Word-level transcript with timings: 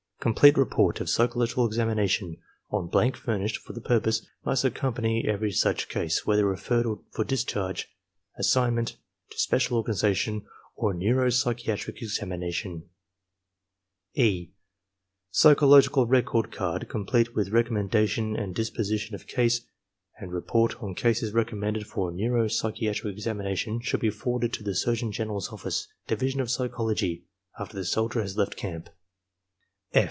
Complete 0.23 0.55
report 0.55 1.01
of 1.01 1.09
psychological 1.09 1.67
examination^ 1.67 2.37
on 2.69 2.85
blank 2.89 3.15
furnished 3.17 3.57
for 3.57 3.73
the 3.73 3.81
purpose, 3.81 4.23
must 4.45 4.63
accom 4.63 4.93
46 4.93 4.93
ARMY 4.99 4.99
MENTAL 5.01 5.21
TESTS 5.23 5.25
pany 5.25 5.33
every 5.33 5.51
such 5.51 5.89
case, 5.89 6.27
whether 6.27 6.45
referred 6.45 6.85
for 7.09 7.23
discharge, 7.25 7.89
assign 8.37 8.75
ment 8.75 8.97
to 9.31 9.39
special 9.39 9.77
organization, 9.77 10.45
or 10.75 10.93
neuro 10.93 11.31
psychiatric 11.31 12.03
examination, 12.03 12.83
(e) 14.13 14.51
Psychological 15.31 16.05
record 16.05 16.51
card, 16.51 16.87
complete 16.87 17.33
with 17.33 17.49
recommendation 17.49 18.35
and 18.35 18.53
disposition 18.53 19.15
of 19.15 19.25
case, 19.25 19.61
and 20.19 20.31
report 20.31 20.75
on 20.83 20.93
cases 20.93 21.33
recommended 21.33 21.87
for 21.87 22.11
neuro 22.11 22.47
psychiatric 22.47 23.11
examination 23.15 23.81
should 23.81 24.01
be 24.01 24.11
forwarded 24.11 24.53
to 24.53 24.61
the 24.63 24.75
Surgeon 24.75 25.11
GeneraPs 25.11 25.51
Office, 25.51 25.87
Division 26.05 26.39
of 26.41 26.51
Psychology, 26.51 27.25
after 27.59 27.75
the 27.75 27.83
soldier 27.83 28.21
has 28.21 28.37
left 28.37 28.55
camp. 28.55 28.87